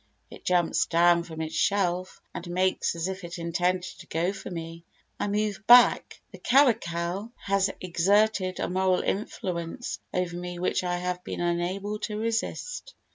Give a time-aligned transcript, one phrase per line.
[0.31, 4.49] It jumps down from its shelf and makes as if it intended to go for
[4.49, 4.83] me.
[5.19, 6.19] I move back.
[6.31, 12.17] The caracal has exerted a moral influence over me which I have been unable to
[12.17, 12.95] resist.